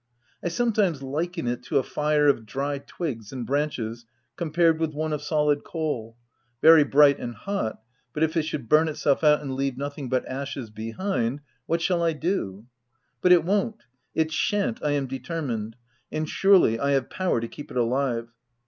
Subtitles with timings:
[0.43, 4.03] I sometimes liken it to a fire of dry twigs and branches
[4.35, 6.17] compared with one of solid coal,—
[6.63, 7.79] very bright and hot,
[8.11, 12.01] but if it should burn itself out and leave nothing but ashes behind, what shall
[12.01, 12.65] I do?
[13.21, 13.85] But it won't—
[14.15, 15.73] it shan't, I am de termined—
[16.11, 18.29] and surely I have power to keep it alive.